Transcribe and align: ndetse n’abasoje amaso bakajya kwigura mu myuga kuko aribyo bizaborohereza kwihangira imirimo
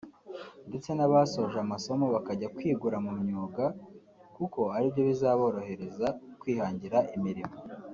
ndetse 0.69 0.89
n’abasoje 0.93 1.57
amaso 1.63 1.89
bakajya 2.15 2.51
kwigura 2.55 2.97
mu 3.05 3.11
myuga 3.21 3.65
kuko 4.35 4.59
aribyo 4.75 5.01
bizaborohereza 5.09 6.07
kwihangira 6.41 6.97
imirimo 7.17 7.55